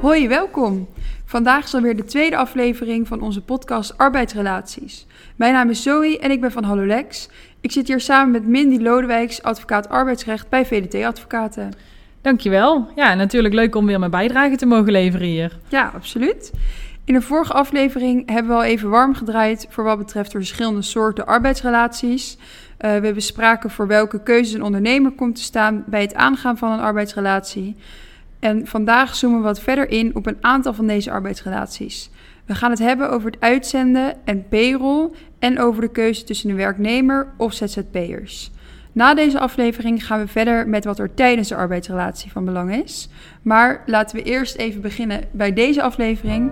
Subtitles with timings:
[0.00, 0.88] Hoi, welkom.
[1.24, 5.06] Vandaag is alweer de tweede aflevering van onze podcast Arbeidsrelaties.
[5.36, 7.28] Mijn naam is Zoe en ik ben van Hallolex.
[7.60, 11.72] Ik zit hier samen met Mindy Lodewijks, advocaat arbeidsrecht bij VDT Advocaten.
[12.20, 12.88] Dankjewel.
[12.96, 15.58] Ja, natuurlijk leuk om weer mijn bijdrage te mogen leveren hier.
[15.68, 16.52] Ja, absoluut.
[17.04, 20.82] In de vorige aflevering hebben we al even warm gedraaid voor wat betreft de verschillende
[20.82, 22.38] soorten arbeidsrelaties.
[22.80, 26.72] Uh, we bespraken voor welke keuzes een ondernemer komt te staan bij het aangaan van
[26.72, 27.76] een arbeidsrelatie.
[28.40, 32.10] En vandaag zoomen we wat verder in op een aantal van deze arbeidsrelaties.
[32.46, 36.56] We gaan het hebben over het uitzenden en payroll en over de keuze tussen een
[36.56, 38.50] werknemer of ZZP'ers.
[38.92, 43.08] Na deze aflevering gaan we verder met wat er tijdens de arbeidsrelatie van belang is.
[43.42, 46.50] Maar laten we eerst even beginnen bij deze aflevering.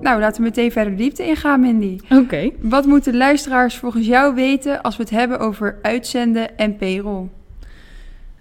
[0.00, 1.98] Nou, laten we meteen verder de diepte ingaan, Mindy.
[2.10, 2.50] Oké.
[2.60, 7.28] Wat moeten luisteraars volgens jou weten als we het hebben over uitzenden en payroll?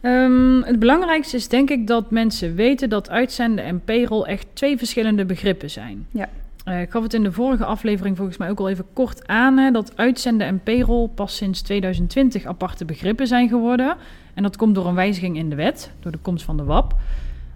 [0.02, 4.78] Um, het belangrijkste is denk ik dat mensen weten dat uitzenden en payroll echt twee
[4.78, 6.08] verschillende begrippen zijn.
[6.12, 6.30] Ja.
[6.67, 9.58] Uh, ik gaf het in de vorige aflevering volgens mij ook al even kort aan,
[9.58, 13.95] hè, dat uitzenden en payroll pas sinds 2020 aparte begrippen zijn geworden.
[14.34, 16.95] En dat komt door een wijziging in de wet, door de komst van de WAP.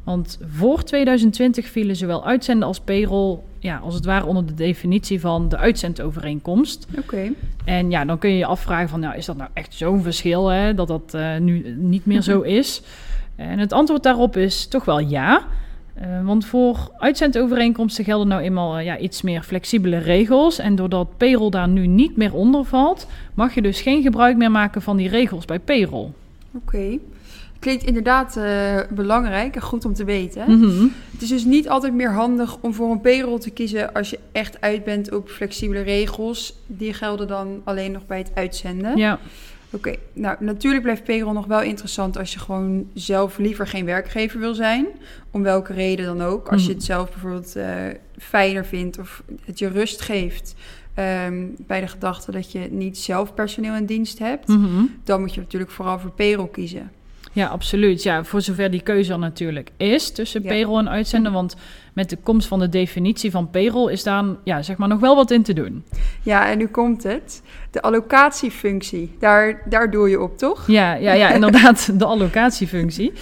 [0.04, 5.20] Want voor 2020 vielen zowel uitzenden als payroll, ja, als het ware onder de definitie
[5.20, 6.88] van de uitzendovereenkomst.
[6.98, 7.32] Oké.
[7.66, 10.48] En ja, dan kun je je afvragen van, nou, is dat nou echt zo'n verschil,
[10.48, 12.82] hè, dat dat uh, nu niet meer zo is?
[13.36, 15.44] En het antwoord daarop is toch wel ja.
[16.02, 20.60] Uh, want voor uitzendovereenkomsten gelden nou eenmaal uh, ja, iets meer flexibele regels.
[20.60, 24.52] En doordat payroll daar nu niet meer onder valt, mag je dus geen gebruik meer
[24.52, 26.10] maken van die regels bij payroll.
[26.54, 26.76] Oké.
[26.76, 27.00] Okay.
[27.62, 30.44] Klinkt inderdaad uh, belangrijk en goed om te weten.
[30.48, 30.94] Mm -hmm.
[31.12, 34.20] Het is dus niet altijd meer handig om voor een payroll te kiezen als je
[34.32, 36.56] echt uit bent op flexibele regels.
[36.68, 38.98] Die gelden dan alleen nog bij het uitzenden.
[38.98, 39.14] Ja.
[39.14, 40.00] Oké, okay.
[40.14, 44.54] nou natuurlijk blijft payroll nog wel interessant als je gewoon zelf liever geen werkgever wil
[44.54, 44.88] zijn.
[45.32, 46.48] Om welke reden dan ook.
[46.48, 47.66] Als je het zelf bijvoorbeeld uh,
[48.18, 50.56] fijner vindt of het je rust geeft.
[51.28, 54.48] Um, bij de gedachte dat je niet zelf personeel in dienst hebt.
[54.48, 55.00] Mm -hmm.
[55.04, 56.92] Dan moet je natuurlijk vooral voor payroll kiezen.
[57.34, 58.04] Ja, absoluut.
[58.04, 60.50] Ja, voor zover die keuze er natuurlijk is tussen ja.
[60.50, 61.32] payroll en uitzenden.
[61.32, 61.56] Want
[61.94, 65.16] met de komst van de definitie van payroll is daar ja, zeg maar nog wel
[65.16, 65.84] wat in te doen.
[66.24, 67.42] Ja, en nu komt het.
[67.72, 70.68] De allocatiefunctie, daar, daar doe je op, toch?
[70.68, 73.14] Ja, ja, ja inderdaad, de allocatiefunctie.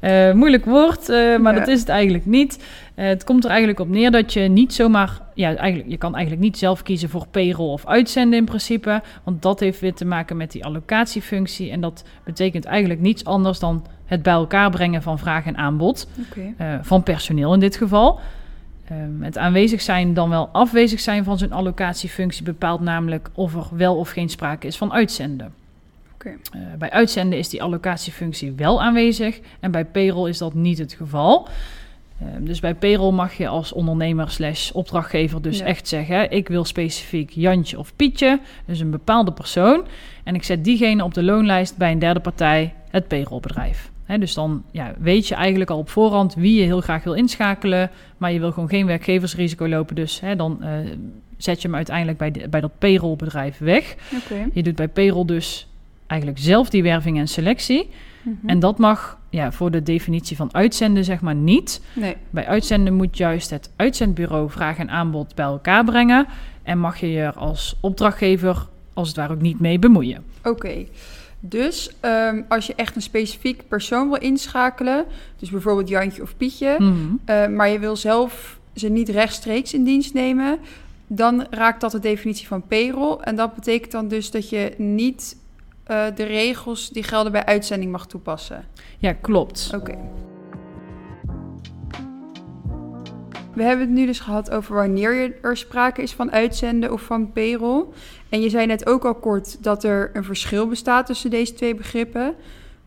[0.00, 1.58] Uh, moeilijk woord, uh, maar ja.
[1.58, 2.58] dat is het eigenlijk niet.
[2.96, 5.20] Uh, het komt er eigenlijk op neer dat je niet zomaar...
[5.34, 9.02] Ja, eigenlijk, je kan eigenlijk niet zelf kiezen voor payroll of uitzenden in principe.
[9.24, 11.70] Want dat heeft weer te maken met die allocatiefunctie.
[11.70, 16.08] En dat betekent eigenlijk niets anders dan het bij elkaar brengen van vraag en aanbod.
[16.30, 16.54] Okay.
[16.60, 18.20] Uh, van personeel in dit geval.
[18.92, 23.66] Um, het aanwezig zijn dan wel afwezig zijn van zo'n allocatiefunctie bepaalt namelijk of er
[23.70, 25.54] wel of geen sprake is van uitzenden.
[26.14, 26.36] Okay.
[26.56, 30.92] Uh, bij uitzenden is die allocatiefunctie wel aanwezig en bij payroll is dat niet het
[30.92, 31.48] geval.
[32.22, 35.64] Uh, dus bij payroll mag je als ondernemer slash opdrachtgever dus Ja.
[35.64, 36.30] echt zeggen...
[36.30, 39.86] ik wil specifiek Jantje of Pietje, dus een bepaalde persoon...
[40.24, 43.90] en ik zet diegene op de loonlijst bij een derde partij, het payrollbedrijf.
[44.16, 47.90] Dus dan ja, weet je eigenlijk al op voorhand wie je heel graag wil inschakelen...
[48.16, 49.94] maar je wil gewoon geen werkgeversrisico lopen...
[49.94, 50.68] dus dan uh,
[51.36, 53.96] zet je hem uiteindelijk bij, de, bij dat payrollbedrijf weg.
[54.52, 55.68] Je doet bij payroll dus
[56.06, 57.88] eigenlijk zelf die werving en selectie...
[58.22, 58.48] Mhm.
[58.48, 61.82] En dat mag ja, voor de definitie van uitzenden zeg maar niet.
[61.92, 62.16] Nee.
[62.30, 66.26] Bij uitzenden moet juist het uitzendbureau vraag en aanbod bij elkaar brengen.
[66.62, 70.24] En mag je je als opdrachtgever als het ware ook niet mee bemoeien.
[70.44, 70.84] Oké.
[71.40, 75.04] Dus um, als je echt een specifiek persoon wil inschakelen,
[75.38, 77.20] dus bijvoorbeeld Jantje of Pietje, Mm.
[77.26, 80.58] uh, maar je wil zelf ze niet rechtstreeks in dienst nemen,
[81.06, 83.18] dan raakt dat de definitie van payroll.
[83.20, 85.36] En dat betekent dan dus dat je niet
[85.90, 88.64] uh, de regels die gelden bij uitzending mag toepassen.
[88.98, 89.70] Ja, klopt.
[89.74, 89.90] Oké.
[89.90, 89.98] Okay.
[93.58, 97.32] We hebben het nu dus gehad over wanneer er sprake is van uitzenden of van
[97.32, 97.84] payroll.
[98.28, 101.74] En je zei net ook al kort dat er een verschil bestaat tussen deze twee
[101.74, 102.34] begrippen.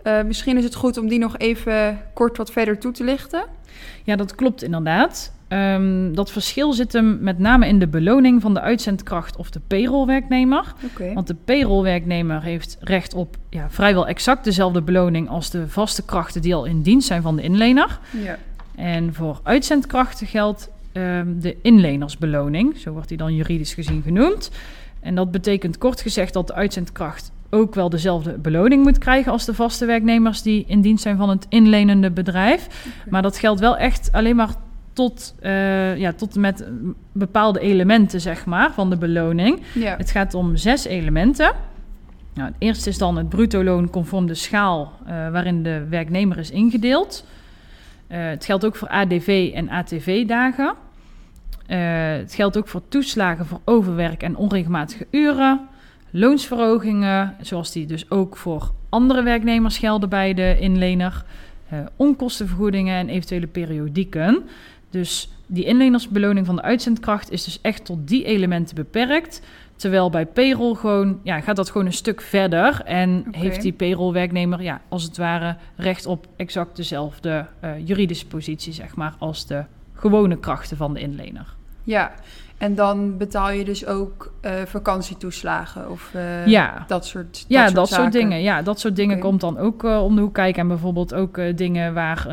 [0.03, 3.44] Uh, misschien is het goed om die nog even kort wat verder toe te lichten.
[4.03, 5.33] Ja, dat klopt inderdaad.
[5.47, 9.59] Ehm, dat verschil zit hem met name in de beloning van de uitzendkracht of de
[9.67, 10.74] payrollwerknemer.
[11.13, 16.41] Want de payrollwerknemer heeft recht op ja, vrijwel exact dezelfde beloning als de vaste krachten
[16.41, 18.00] die al in dienst zijn van de inlener.
[18.12, 18.38] Ja.
[18.75, 24.51] En voor uitzendkrachten geldt ehm, de inlenersbeloning, zo wordt die dan juridisch gezien genoemd.
[25.00, 29.45] En dat betekent kort gezegd dat de uitzendkracht ook wel dezelfde beloning moet krijgen als
[29.45, 32.68] de vaste werknemers die in dienst zijn van het inlenende bedrijf.
[33.09, 34.56] Maar dat geldt wel echt alleen maar
[34.94, 36.65] tot, eh, ja, tot en met
[37.12, 39.59] bepaalde elementen zeg maar, van de beloning.
[39.74, 39.97] Ja.
[39.97, 41.51] Het gaat om zes elementen.
[42.33, 46.38] Nou, het eerste is dan het bruto loon conform de schaal eh, waarin de werknemer
[46.38, 47.25] is ingedeeld.
[48.11, 50.73] Eh, het geldt ook voor ADV en ATV-dagen.
[51.67, 51.79] Eh,
[52.11, 55.67] het geldt ook voor toeslagen voor overwerk en onregelmatige uren.
[56.09, 61.23] Loonsverhogingen, zoals die dus ook voor andere werknemers gelden bij de inlener.
[61.69, 64.43] Eh, onkostenvergoedingen en eventuele periodieken.
[64.91, 69.41] Dus die inlenersbeloning van de uitzendkracht is dus echt tot die elementen beperkt.
[69.75, 72.81] Terwijl bij payroll gewoon, ja, gaat dat gewoon een stuk verder.
[72.85, 78.73] En heeft die payrollwerknemer, ja, als het ware, recht op exact dezelfde eh, juridische positie,
[78.73, 81.55] zeg maar, als de gewone krachten van de inlener.
[81.83, 82.11] ja.
[82.61, 86.83] En dan betaal je dus ook eh, vakantietoeslagen of eh, ja.
[86.87, 88.41] dat soort Ja, soort dat soort dingen.
[88.41, 90.61] Ja, dat soort dingen komt dan ook eh, om de hoek kijken.
[90.61, 92.27] En bijvoorbeeld ook dingen waar,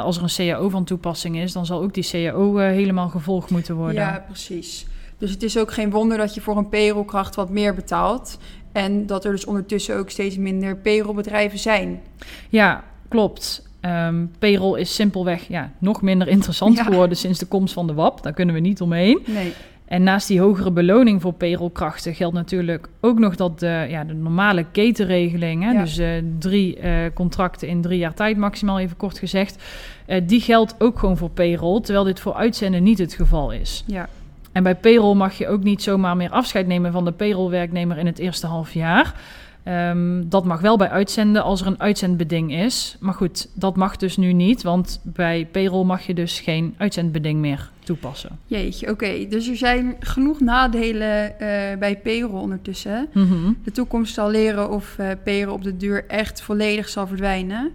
[0.00, 3.74] als er een CAO van toepassing is, dan zal ook die CAO helemaal gevolgd moeten
[3.74, 3.94] worden.
[3.94, 4.86] Ja, precies.
[5.18, 8.38] Dus het is ook geen wonder dat je voor een payrollkracht wat meer betaalt.
[8.72, 12.00] En dat er dus ondertussen ook steeds minder payrollbedrijven zijn.
[12.48, 13.62] Ja, klopt.
[13.84, 16.82] Ehm, payroll is simpelweg ja, nog minder interessant Ja.
[16.84, 18.22] geworden sinds de komst van de WAP.
[18.22, 19.22] Daar kunnen we niet omheen.
[19.26, 19.52] Nee.
[19.84, 24.14] En naast die hogere beloning voor payrollkrachten geldt natuurlijk ook nog dat de, ja, de
[24.14, 25.80] normale ketenregeling, hè, Ja.
[25.80, 26.08] dus eh,
[26.38, 29.62] drie eh, contracten in drie jaar tijd maximaal, even kort gezegd,
[30.06, 33.84] eh, die geldt ook gewoon voor payroll, terwijl dit voor uitzenden niet het geval is.
[33.86, 34.08] Ja.
[34.52, 38.06] En bij payroll mag je ook niet zomaar meer afscheid nemen van de payrollwerknemer in
[38.06, 39.14] het eerste half jaar.
[39.62, 42.96] Ehm, dat mag wel bij uitzenden als er een uitzendbeding is.
[43.00, 47.40] Maar goed, dat mag dus nu niet, want bij payroll mag je dus geen uitzendbeding
[47.40, 48.38] meer toepassen.
[48.46, 49.26] Jeetje, oké.
[49.28, 53.08] Dus er zijn genoeg nadelen eh, bij payroll ondertussen.
[53.12, 53.52] Mhm.
[53.64, 57.72] De toekomst zal leren of payroll op de duur echt volledig zal verdwijnen.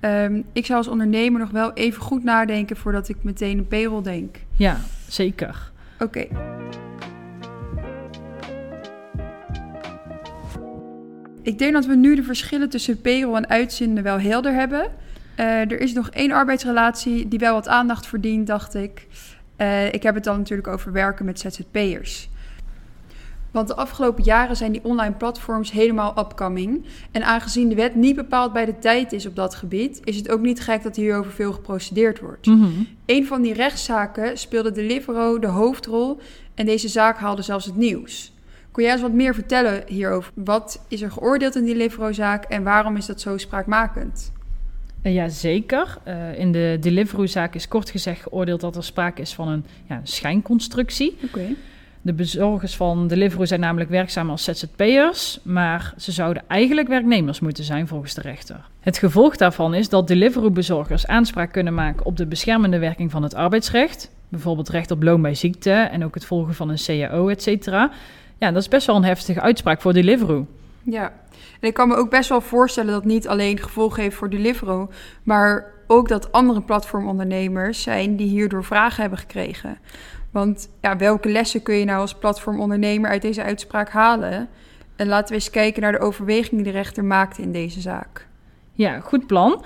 [0.00, 4.02] Ehm, ik zou als ondernemer nog wel even goed nadenken voordat ik meteen een payroll
[4.02, 4.36] denk.
[4.56, 5.72] Ja, zeker.
[5.98, 6.26] Oké.
[11.42, 14.90] Ik denk dat we nu de verschillen tussen payroll en uitzenden wel helder hebben.
[15.34, 19.06] Eh, er is nog één arbeidsrelatie die wel wat aandacht verdient, dacht ik.
[19.56, 22.28] Eh, ik heb het dan natuurlijk over werken met ZZP'ers.
[23.56, 26.84] Want de afgelopen jaren zijn die online platforms helemaal upcoming.
[27.10, 30.30] En aangezien de wet niet bepaald bij de tijd is op dat gebied, is het
[30.30, 32.46] ook niet gek dat hierover veel geprocedeerd wordt.
[32.46, 32.68] Mhm.
[33.06, 36.18] Een van die rechtszaken speelde Deliveroo de hoofdrol
[36.54, 38.32] en deze zaak haalde zelfs het nieuws.
[38.72, 40.32] Kun jij eens wat meer vertellen hierover?
[40.34, 44.32] Wat is er geoordeeld in die Deliveroo-zaak en waarom is dat zo spraakmakend?
[45.06, 45.98] Eh, Ja, zeker.
[46.02, 50.00] Eh, in de Deliveroo-zaak is kort gezegd geoordeeld dat er sprake is van een ja,
[50.02, 51.16] schijnconstructie.
[52.02, 57.64] De bezorgers van Deliveroo zijn namelijk werkzaam als ZZP'ers, maar ze zouden eigenlijk werknemers moeten
[57.64, 58.64] zijn volgens de rechter.
[58.80, 63.34] Het gevolg daarvan is dat Deliveroo-bezorgers aanspraak kunnen maken op de beschermende werking van het
[63.34, 67.42] arbeidsrecht, bijvoorbeeld recht op loon bij ziekte en ook het volgen van een CAO, et
[67.42, 67.90] cetera.
[68.38, 70.46] Ja, dat is best wel een heftige uitspraak voor Deliveroo.
[70.90, 71.12] Ja,
[71.60, 74.90] en ik kan me ook best wel voorstellen dat niet alleen gevolgen heeft voor Deliveroo,
[75.22, 79.78] maar ook dat andere platformondernemers zijn die hierdoor vragen hebben gekregen.
[80.30, 84.48] Want ja, welke lessen kun je nou als platformondernemer uit deze uitspraak halen?
[84.96, 88.26] En laten we eens kijken naar de overweging die de rechter maakte in deze zaak.
[88.72, 89.64] Ja, goed plan.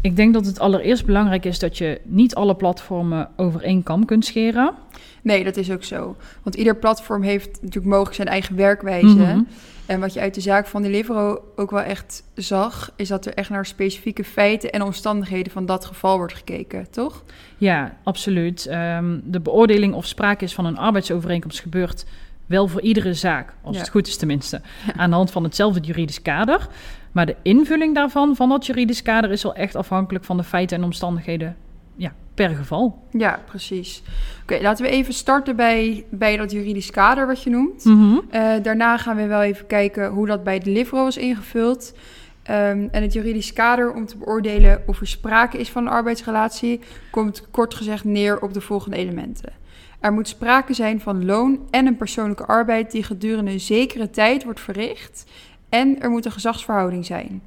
[0.00, 4.04] Ik denk dat het allereerst belangrijk is dat je niet alle platformen over één kam
[4.04, 4.74] kunt scheren.
[5.22, 6.16] Nee, dat is ook zo.
[6.42, 9.06] Want ieder platform heeft natuurlijk mogelijk zijn eigen werkwijze.
[9.06, 9.40] Mhm.
[9.86, 13.34] En wat je uit de zaak van Deliveroo ook wel echt zag, is dat er
[13.34, 17.24] echt naar specifieke feiten en omstandigheden van dat geval wordt gekeken, toch?
[17.58, 18.66] Ja, absoluut.
[18.66, 22.04] Ehm, de beoordeling of sprake is van een arbeidsovereenkomst gebeurt
[22.46, 23.80] wel voor iedere zaak, als Ja.
[23.80, 24.60] het goed is tenminste,
[24.96, 26.68] aan de hand van hetzelfde juridisch kader.
[27.12, 30.76] Maar de invulling daarvan, van dat juridisch kader, is wel echt afhankelijk van de feiten
[30.78, 31.56] en omstandigheden
[31.96, 33.02] ja, per geval.
[33.10, 34.02] Ja, precies.
[34.42, 37.84] Oké, laten we even starten bij, bij dat juridisch kader wat je noemt.
[37.84, 38.18] Mhm.
[38.30, 41.94] Eh, daarna gaan we wel even kijken hoe dat bij Deliveroo is ingevuld.
[42.42, 46.80] Ehm, en het juridisch kader om te beoordelen of er sprake is van een arbeidsrelatie,
[47.10, 49.52] komt kort gezegd neer op de volgende elementen.
[50.00, 54.44] Er moet sprake zijn van loon en een persoonlijke arbeid die gedurende een zekere tijd
[54.44, 55.24] wordt verricht.
[55.68, 57.42] En er moet een gezagsverhouding zijn.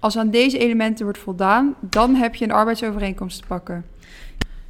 [0.00, 3.84] Als aan deze elementen wordt voldaan, dan heb je een arbeidsovereenkomst te pakken.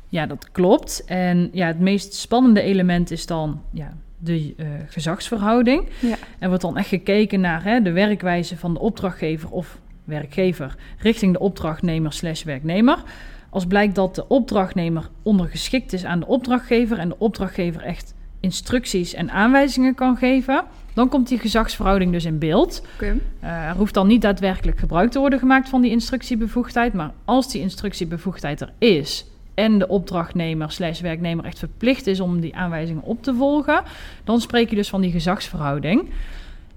[0.08, 1.04] Ja, dat klopt.
[1.04, 5.88] En ja, het meest spannende element is dan ja, de uh, gezagsverhouding.
[6.00, 6.16] Ja.
[6.38, 11.32] En wordt dan echt gekeken naar hè, de werkwijze van de opdrachtgever of werkgever richting
[11.32, 13.02] de opdrachtnemer slash werknemer.
[13.50, 19.14] Als blijkt dat de opdrachtnemer ondergeschikt is aan de opdrachtgever en de opdrachtgever echt instructies
[19.14, 22.82] en aanwijzingen kan geven, dan komt die gezagsverhouding dus in beeld.
[22.94, 23.16] Oké.
[23.44, 27.50] Uh, er hoeft dan niet daadwerkelijk gebruik te worden gemaakt van die instructiebevoegdheid, maar als
[27.50, 33.02] die instructiebevoegdheid er is en de opdrachtnemer slash werknemer echt verplicht is om die aanwijzingen
[33.02, 33.82] op te volgen,
[34.24, 36.08] dan spreek je dus van die gezagsverhouding.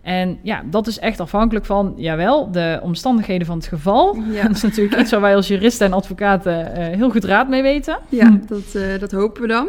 [0.02, 4.16] En ja, dat is echt afhankelijk van, jawel, de omstandigheden van het geval.
[4.32, 4.42] Ja.
[4.48, 7.62] Dat is natuurlijk iets waar wij als juristen en advocaten uh, heel goed raad mee
[7.62, 7.98] weten.
[8.10, 9.68] Ja, dat, uh, dat hopen we dan.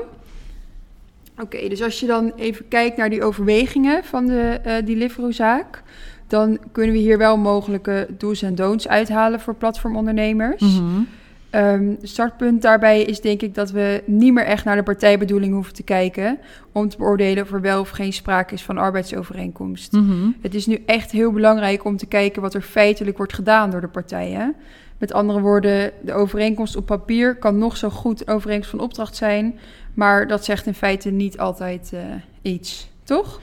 [1.38, 5.82] Oké, okay, dus als je dan even kijkt naar die overwegingen van de uh, Deliveroo-zaak,
[6.26, 10.60] dan kunnen we hier wel mogelijke do's en don'ts uithalen voor platformondernemers.
[10.60, 11.08] Mm -hmm.
[11.54, 15.74] Um, startpunt daarbij is denk ik dat we niet meer echt naar de partijbedoeling hoeven
[15.74, 16.38] te kijken
[16.72, 19.92] om te beoordelen of er wel of geen sprake is van arbeidsovereenkomst.
[19.92, 20.36] Mm -hmm.
[20.40, 23.80] Het is nu echt heel belangrijk om te kijken wat er feitelijk wordt gedaan door
[23.80, 24.54] de partijen.
[24.98, 29.16] Met andere woorden, de overeenkomst op papier kan nog zo goed een overeenkomst van opdracht
[29.16, 29.58] zijn,
[29.94, 32.00] maar dat zegt in feite niet altijd uh,
[32.42, 33.40] iets, toch?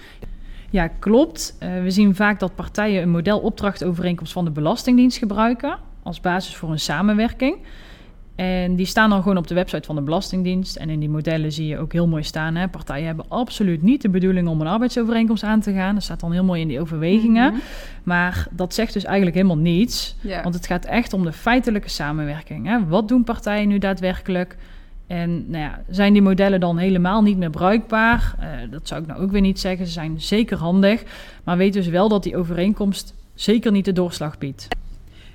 [0.70, 1.58] Ja, klopt.
[1.63, 6.55] Uh, we zien vaak dat partijen een model opdrachtovereenkomst van de Belastingdienst gebruiken als basis
[6.55, 7.58] voor een samenwerking.
[8.36, 10.75] En die staan dan gewoon op de website van de Belastingdienst.
[10.75, 12.55] En in die modellen zie je ook heel mooi staan.
[12.55, 12.67] Hè?
[12.67, 15.93] Partijen hebben absoluut niet de bedoeling om een arbeidsovereenkomst aan te gaan.
[15.93, 17.51] Dat staat dan heel mooi in die overwegingen.
[17.51, 17.62] Mhm.
[18.03, 20.15] Maar dat zegt dus eigenlijk helemaal niets.
[20.43, 22.67] Want het gaat echt om de feitelijke samenwerking.
[22.67, 22.88] Hè?
[22.88, 24.58] Wat doen partijen nu daadwerkelijk?
[25.12, 28.36] En nou ja, zijn die modellen dan helemaal niet meer bruikbaar?
[28.39, 29.86] Uh, dat zou ik nou ook weer niet zeggen.
[29.86, 31.03] Ze zijn zeker handig.
[31.44, 34.68] Maar weet dus wel dat die overeenkomst zeker niet de doorslag biedt.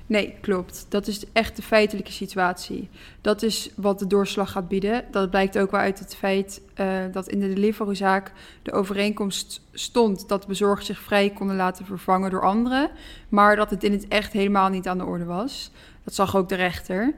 [0.05, 0.85] Nee, klopt.
[0.89, 2.89] Dat is echt de feitelijke situatie.
[3.21, 5.03] Dat is wat de doorslag gaat bieden.
[5.11, 8.31] Dat blijkt ook wel uit het feit uh, dat in de Deliveroo-zaak
[8.63, 12.89] de overeenkomst stond dat bezorgers zich vrij konden laten vervangen door anderen,
[13.29, 15.71] maar dat het in het echt helemaal niet aan de orde was.
[16.03, 17.13] Dat zag ook de rechter.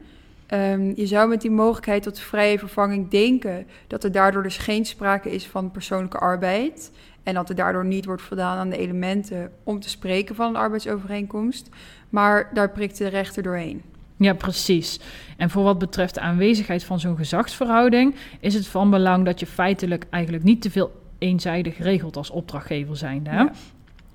[0.53, 4.85] Um, je zou met die mogelijkheid tot vrije vervanging denken dat er daardoor dus geen
[4.85, 6.91] sprake is van persoonlijke arbeid.
[7.23, 10.55] En dat er daardoor niet wordt voldaan aan de elementen om te spreken van een
[10.55, 11.69] arbeidsovereenkomst.
[12.09, 13.81] Maar daar prikte de rechter doorheen.
[14.17, 14.99] Ja, precies.
[15.37, 19.45] En voor wat betreft de aanwezigheid van zo'n gezagsverhouding, is het van belang dat je
[19.45, 23.29] feitelijk eigenlijk niet te veel eenzijdig regelt als opdrachtgever zijnde.
[23.29, 23.41] Hè?
[23.41, 23.51] Ja.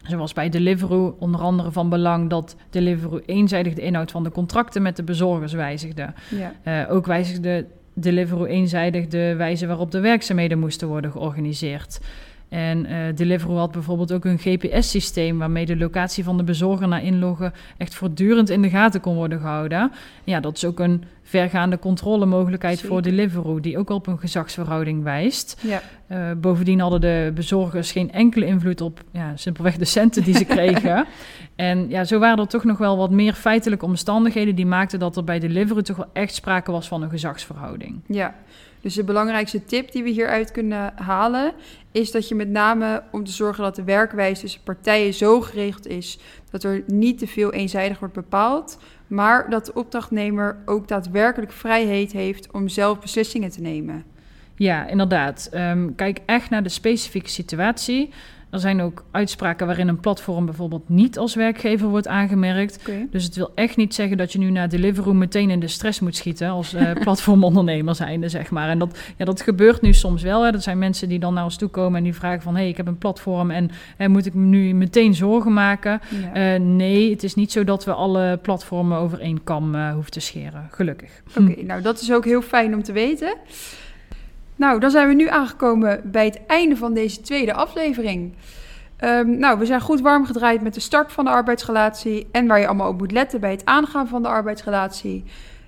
[0.06, 4.82] Zoals bij Deliveroo onder andere van belang dat Deliveroo eenzijdig de inhoud van de contracten
[4.82, 6.12] met de bezorgers wijzigde.
[6.30, 6.84] Ja.
[6.86, 12.00] Uh, ook wijzigde Deliveroo eenzijdig de wijze waarop de werkzaamheden moesten worden georganiseerd.
[12.48, 16.98] En uh, Deliveroo had bijvoorbeeld ook een GPS-systeem waarmee de locatie van de bezorger na
[16.98, 19.92] inloggen echt voortdurend in de gaten kon worden gehouden.
[20.24, 22.92] Ja, dat is ook een vergaande controlemogelijkheid Zeker.
[22.92, 25.60] voor Deliveroo, die ook op een gezagsverhouding wijst.
[25.60, 25.82] Ja.
[26.10, 30.44] Uh, bovendien hadden de bezorgers geen enkele invloed op ja, simpelweg de centen die ze
[30.56, 31.06] kregen.
[31.56, 35.16] en ja, zo waren er toch nog wel wat meer feitelijke omstandigheden die maakten dat
[35.16, 38.00] er bij Deliveroo toch wel echt sprake was van een gezagsverhouding.
[38.06, 38.34] Ja,
[38.84, 41.52] dus de belangrijkste tip die we hieruit kunnen halen
[41.92, 45.86] is dat je met name om te zorgen dat de werkwijze tussen partijen zo geregeld
[45.86, 46.18] is
[46.50, 48.78] dat er niet te veel eenzijdig wordt bepaald,
[49.14, 54.04] maar dat de opdrachtnemer ook daadwerkelijk vrijheid heeft om zelf beslissingen te nemen.
[54.56, 55.50] Ja, inderdaad.
[55.54, 58.10] Um, kijk echt naar de specifieke situatie.
[58.54, 62.78] Er zijn ook uitspraken waarin een platform bijvoorbeeld niet als werkgever wordt aangemerkt.
[62.80, 63.08] Okay.
[63.10, 66.00] Dus het wil echt niet zeggen dat je nu naar Deliveroo meteen in de stress
[66.00, 68.68] moet schieten als uh, platformondernemer zijnde, zeg maar.
[68.68, 70.44] En dat, ja, dat gebeurt nu soms wel.
[70.44, 70.52] Hè.
[70.52, 72.54] Dat zijn mensen die dan naar ons toe komen en die vragen van...
[72.54, 76.00] hé, hey, ik heb een platform en hè, moet ik me nu meteen zorgen maken?
[76.32, 76.54] Ja.
[76.54, 80.10] Uh, nee, het is niet zo dat we alle platformen over één kam uh, hoeven
[80.10, 81.22] te scheren, gelukkig.
[81.38, 83.36] Oké, okay, nou dat is ook heel fijn om te weten.
[84.56, 88.34] Nou, dan zijn we nu aangekomen bij het einde van deze tweede aflevering.
[89.00, 92.60] Um, nou, we zijn goed warm gedraaid met de start van de arbeidsrelatie en waar
[92.60, 95.24] je allemaal op moet letten bij het aangaan van de arbeidsrelatie.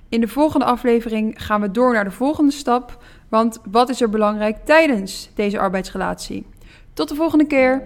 [0.09, 4.11] In de volgende aflevering gaan we door naar de volgende stap, want wat is er
[4.11, 6.47] belangrijk tijdens deze arbeidsrelatie?
[6.93, 7.83] Tot de volgende keer!